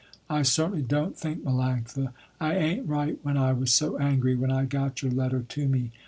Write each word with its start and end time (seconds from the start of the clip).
I 0.31 0.41
certainly 0.41 0.81
don't 0.81 1.15
think, 1.15 1.43
Melanctha, 1.43 2.11
I 2.39 2.55
ain't 2.55 2.87
right 2.89 3.19
when 3.21 3.37
I 3.37 3.53
was 3.53 3.71
so 3.71 3.99
angry 3.99 4.33
when 4.33 4.49
I 4.51 4.65
got 4.65 5.03
your 5.03 5.11
letter 5.11 5.43
to 5.47 5.67
me. 5.67 5.91